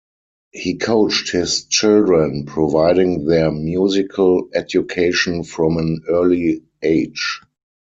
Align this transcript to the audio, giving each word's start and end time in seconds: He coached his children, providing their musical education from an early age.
He 0.49 0.77
coached 0.79 1.31
his 1.31 1.65
children, 1.65 2.47
providing 2.47 3.25
their 3.25 3.51
musical 3.51 4.49
education 4.51 5.43
from 5.43 5.77
an 5.77 6.01
early 6.09 6.63
age. 6.81 7.39